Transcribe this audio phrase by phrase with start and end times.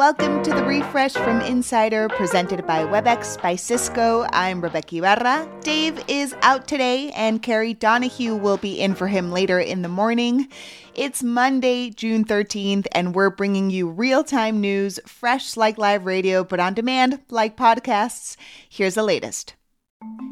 [0.00, 4.26] Welcome to the refresh from Insider presented by WebEx by Cisco.
[4.32, 5.46] I'm Rebeca Ibarra.
[5.60, 9.90] Dave is out today, and Kerry Donahue will be in for him later in the
[9.90, 10.48] morning.
[10.94, 16.44] It's Monday, June 13th, and we're bringing you real time news, fresh like live radio,
[16.44, 18.38] but on demand like podcasts.
[18.70, 19.54] Here's the latest.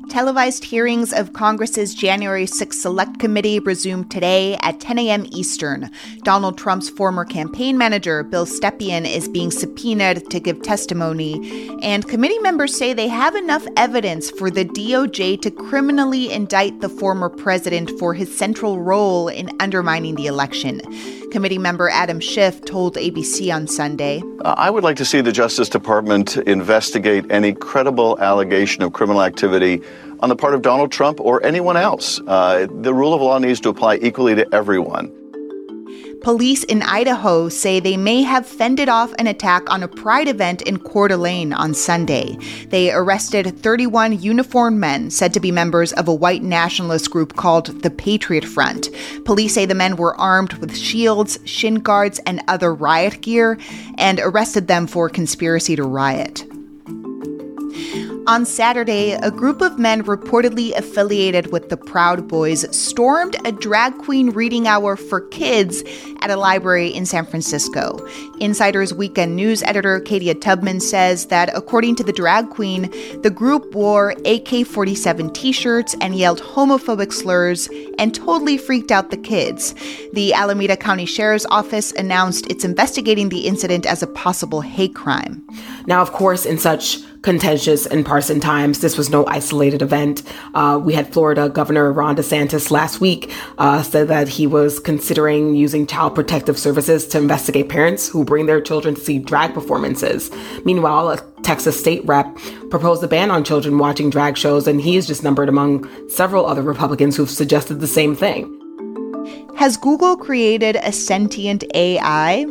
[0.09, 5.27] Televised hearings of Congress's January 6 Select Committee resume today at 10 a.m.
[5.31, 5.91] Eastern.
[6.23, 12.39] Donald Trump's former campaign manager, Bill Stepien, is being subpoenaed to give testimony, and committee
[12.39, 17.91] members say they have enough evidence for the DOJ to criminally indict the former president
[17.99, 20.81] for his central role in undermining the election.
[21.31, 24.23] Committee member Adam Schiff told ABC on Sunday.
[24.43, 29.58] I would like to see the Justice Department investigate any credible allegation of criminal activity
[30.21, 32.21] on the part of Donald Trump or anyone else.
[32.27, 35.15] Uh, the rule of law needs to apply equally to everyone.
[36.21, 40.63] Police in Idaho say they may have fended off an attack on a pride event
[40.63, 42.37] in Coeur d'Alene on Sunday.
[42.71, 47.83] They arrested 31 uniformed men said to be members of a white nationalist group called
[47.83, 48.89] the Patriot Front.
[49.25, 53.57] Police say the men were armed with shields, shin guards, and other riot gear
[53.97, 56.45] and arrested them for conspiracy to riot.
[58.29, 63.97] On Saturday, a group of men reportedly affiliated with the Proud Boys stormed a drag
[63.97, 65.83] queen reading hour for kids
[66.21, 68.07] at a library in San Francisco.
[68.39, 72.91] Insider's weekend news editor Katia Tubman says that according to the drag queen,
[73.23, 79.11] the group wore AK 47 t shirts and yelled homophobic slurs and totally freaked out
[79.11, 79.75] the kids.
[80.13, 85.47] The Alameda County Sheriff's Office announced it's investigating the incident as a possible hate crime.
[85.87, 88.81] Now, of course, in such contentious and partisan times.
[88.81, 90.23] This was no isolated event.
[90.55, 95.55] Uh, we had Florida Governor Ron DeSantis last week uh, said that he was considering
[95.55, 100.31] using child protective services to investigate parents who bring their children to see drag performances.
[100.65, 102.37] Meanwhile, a Texas state rep
[102.71, 106.47] proposed a ban on children watching drag shows, and he is just numbered among several
[106.47, 108.55] other Republicans who've suggested the same thing.
[109.57, 112.47] Has Google created a sentient AI?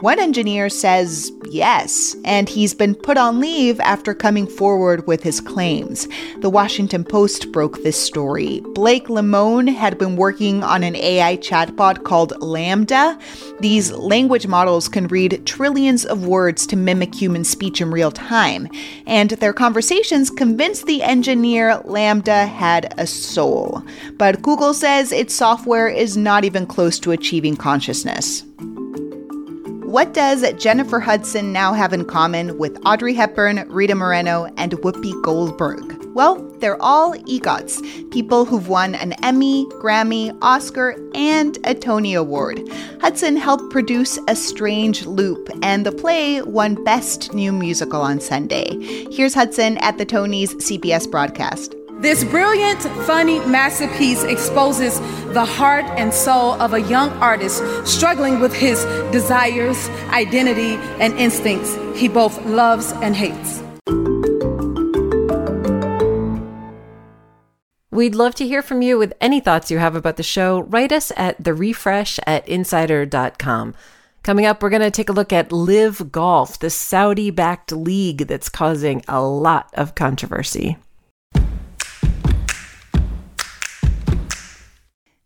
[0.00, 5.40] One engineer says yes, and he's been put on leave after coming forward with his
[5.40, 6.06] claims.
[6.40, 8.60] The Washington Post broke this story.
[8.74, 13.18] Blake Lemoine had been working on an AI chatbot called LaMDA.
[13.60, 18.68] These language models can read trillions of words to mimic human speech in real time,
[19.06, 23.82] and their conversations convinced the engineer LaMDA had a soul.
[24.18, 28.44] But Google says its software is not even close to achieving consciousness.
[29.96, 35.22] What does Jennifer Hudson now have in common with Audrey Hepburn, Rita Moreno, and Whoopi
[35.22, 35.80] Goldberg?
[36.14, 42.60] Well, they're all EGOTs, people who've won an Emmy, Grammy, Oscar, and a Tony Award.
[43.00, 48.76] Hudson helped produce A Strange Loop, and the play won Best New Musical on Sunday.
[49.10, 51.74] Here's Hudson at the Tonys CBS broadcast.
[51.98, 55.00] This brilliant, funny masterpiece exposes
[55.32, 61.74] the heart and soul of a young artist struggling with his desires, identity, and instincts
[61.98, 63.62] he both loves and hates.
[67.90, 70.64] We'd love to hear from you with any thoughts you have about the show.
[70.64, 73.74] Write us at the refresh at insider.com.
[74.22, 78.26] Coming up, we're going to take a look at LIV Golf, the Saudi backed league
[78.26, 80.76] that's causing a lot of controversy.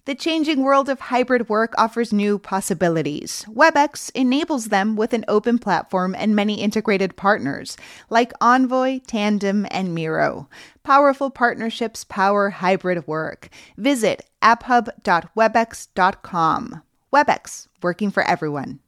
[0.07, 3.45] The changing world of hybrid work offers new possibilities.
[3.49, 7.77] WebEx enables them with an open platform and many integrated partners
[8.09, 10.49] like Envoy, Tandem, and Miro.
[10.83, 13.51] Powerful partnerships power hybrid work.
[13.77, 16.83] Visit apphub.webex.com.
[17.13, 18.81] WebEx, working for everyone.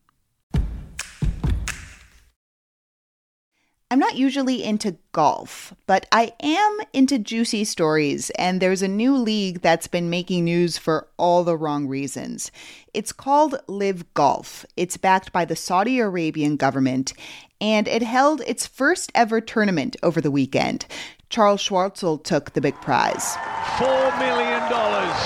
[3.92, 9.14] I'm not usually into golf, but I am into juicy stories, and there's a new
[9.14, 12.50] league that's been making news for all the wrong reasons.
[12.94, 14.64] It's called LIV Golf.
[14.78, 17.12] It's backed by the Saudi Arabian government,
[17.60, 20.86] and it held its first ever tournament over the weekend.
[21.28, 23.36] Charles Schwartzel took the big prize.
[23.76, 25.20] Four million dollars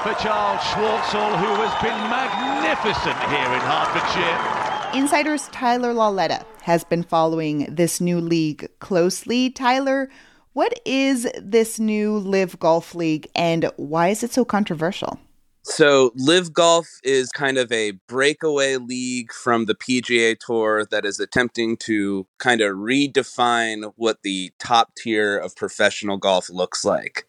[0.00, 4.61] for Charles Schwartzel, who has been magnificent here in Hertfordshire.
[4.94, 9.48] Insider's Tyler Lauletta has been following this new league closely.
[9.48, 10.10] Tyler,
[10.52, 15.18] what is this new LIV Golf League and why is it so controversial?
[15.64, 21.20] So, LIV Golf is kind of a breakaway league from the PGA Tour that is
[21.20, 27.24] attempting to kind of redefine what the top tier of professional golf looks like.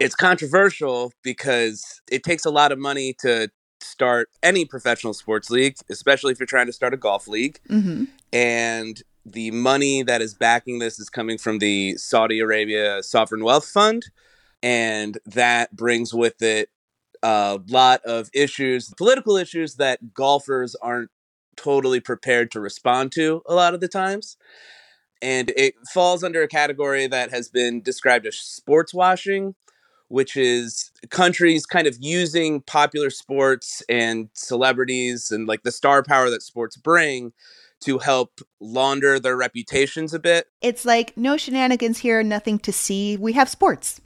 [0.00, 3.50] It's controversial because it takes a lot of money to
[3.80, 7.60] start any professional sports league, especially if you're trying to start a golf league.
[7.68, 8.04] Mm-hmm.
[8.32, 13.68] And the money that is backing this is coming from the Saudi Arabia Sovereign Wealth
[13.68, 14.06] Fund.
[14.62, 16.70] And that brings with it
[17.22, 21.10] a lot of issues, political issues that golfers aren't
[21.56, 24.36] totally prepared to respond to a lot of the times.
[25.22, 29.54] And it falls under a category that has been described as sports washing,
[30.08, 36.30] which is countries kind of using popular sports and celebrities and like the star power
[36.30, 37.32] that sports bring
[37.80, 40.48] to help launder their reputations a bit.
[40.62, 43.16] It's like no shenanigans here, nothing to see.
[43.16, 44.00] We have sports.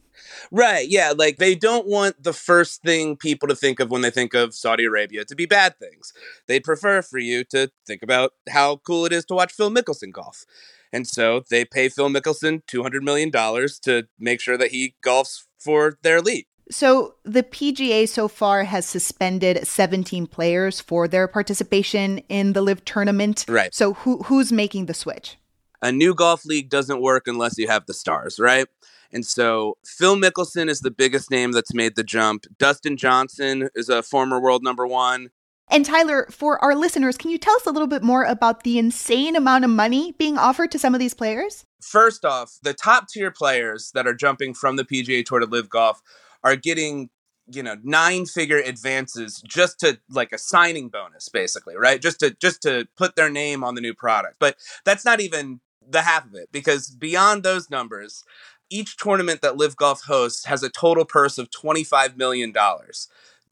[0.50, 0.88] Right.
[0.88, 1.12] Yeah.
[1.16, 4.54] Like they don't want the first thing people to think of when they think of
[4.54, 6.12] Saudi Arabia to be bad things.
[6.46, 10.12] They'd prefer for you to think about how cool it is to watch Phil Mickelson
[10.12, 10.44] golf.
[10.92, 15.98] And so they pay Phil Mickelson $200 million to make sure that he golfs for
[16.02, 16.46] their league.
[16.70, 22.84] So the PGA so far has suspended 17 players for their participation in the LIV
[22.84, 23.44] tournament.
[23.48, 23.74] Right.
[23.74, 25.36] So who who's making the switch?
[25.82, 28.66] A new golf league doesn't work unless you have the stars, right?
[29.12, 32.46] And so Phil Mickelson is the biggest name that's made the jump.
[32.58, 35.30] Dustin Johnson is a former world number one.
[35.70, 38.78] And Tyler, for our listeners, can you tell us a little bit more about the
[38.78, 41.64] insane amount of money being offered to some of these players?
[41.80, 45.70] First off, the top tier players that are jumping from the PGA Tour to LIV
[45.70, 46.02] Golf
[46.42, 47.10] are getting
[47.52, 52.30] you know nine figure advances just to like a signing bonus basically right just to
[52.40, 55.58] just to put their name on the new product but that's not even
[55.88, 58.24] the half of it because beyond those numbers
[58.70, 62.54] each tournament that LIV Golf hosts has a total purse of $25 million.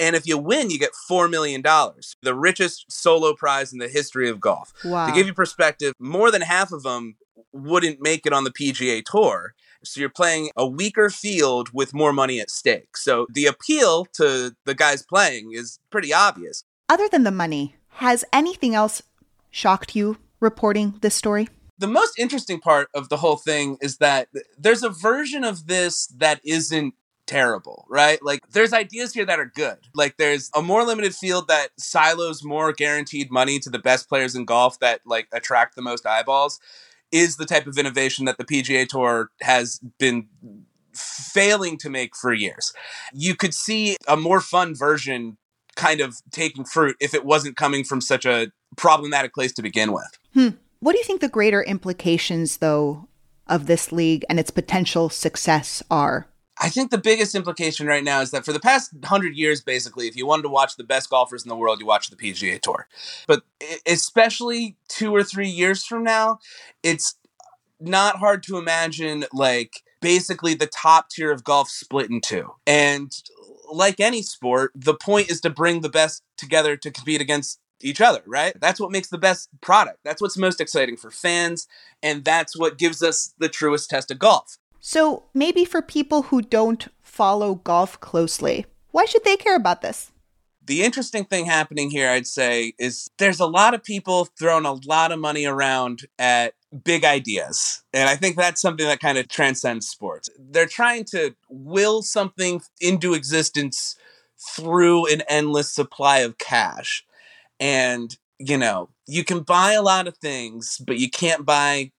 [0.00, 4.28] And if you win, you get $4 million, the richest solo prize in the history
[4.28, 4.72] of golf.
[4.84, 5.06] Wow.
[5.06, 7.16] To give you perspective, more than half of them
[7.52, 9.54] wouldn't make it on the PGA Tour.
[9.84, 12.96] So you're playing a weaker field with more money at stake.
[12.96, 16.64] So the appeal to the guys playing is pretty obvious.
[16.88, 19.02] Other than the money, has anything else
[19.50, 21.48] shocked you reporting this story?
[21.78, 24.28] the most interesting part of the whole thing is that
[24.58, 26.94] there's a version of this that isn't
[27.28, 28.18] terrible, right?
[28.22, 29.78] Like there's ideas here that are good.
[29.94, 34.34] Like there's a more limited field that silos more guaranteed money to the best players
[34.34, 36.58] in golf that like attract the most eyeballs
[37.12, 40.26] is the type of innovation that the PGA Tour has been
[40.92, 42.72] failing to make for years.
[43.12, 45.36] You could see a more fun version
[45.76, 49.92] kind of taking fruit if it wasn't coming from such a problematic place to begin
[49.92, 50.18] with.
[50.34, 50.48] Hmm.
[50.80, 53.08] What do you think the greater implications, though,
[53.46, 56.28] of this league and its potential success are?
[56.60, 60.08] I think the biggest implication right now is that for the past hundred years, basically,
[60.08, 62.60] if you wanted to watch the best golfers in the world, you watch the PGA
[62.60, 62.88] Tour.
[63.26, 63.42] But
[63.86, 66.40] especially two or three years from now,
[66.82, 67.14] it's
[67.80, 72.52] not hard to imagine like basically the top tier of golf split in two.
[72.66, 73.12] And
[73.72, 78.00] like any sport, the point is to bring the best together to compete against each
[78.00, 78.58] other, right?
[78.60, 79.98] That's what makes the best product.
[80.04, 81.68] That's what's most exciting for fans,
[82.02, 84.58] and that's what gives us the truest test of golf.
[84.80, 90.12] So, maybe for people who don't follow golf closely, why should they care about this?
[90.66, 94.74] The interesting thing happening here, I'd say, is there's a lot of people throwing a
[94.86, 96.54] lot of money around at
[96.84, 97.82] big ideas.
[97.92, 100.28] And I think that's something that kind of transcends sports.
[100.38, 103.96] They're trying to will something into existence
[104.54, 107.04] through an endless supply of cash.
[107.58, 111.92] And, you know, you can buy a lot of things, but you can't buy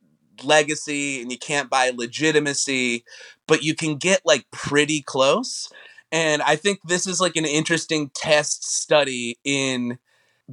[0.44, 3.04] legacy and you can't buy legitimacy,
[3.48, 5.72] but you can get like pretty close.
[6.12, 10.00] And I think this is like an interesting test study in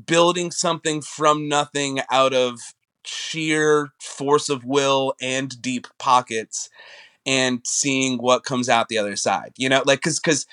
[0.07, 2.61] building something from nothing out of
[3.05, 6.69] sheer force of will and deep pockets
[7.25, 9.52] and seeing what comes out the other side.
[9.57, 10.47] You know, like cuz cuz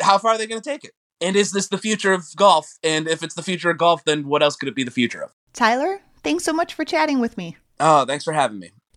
[0.00, 0.92] how far are they going to take it?
[1.20, 2.78] And is this the future of golf?
[2.82, 5.22] And if it's the future of golf, then what else could it be the future
[5.22, 5.32] of?
[5.52, 7.56] Tyler, thanks so much for chatting with me.
[7.78, 8.70] Oh, thanks for having me.